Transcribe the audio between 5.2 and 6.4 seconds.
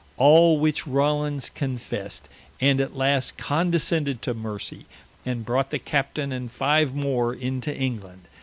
and brought the Captaine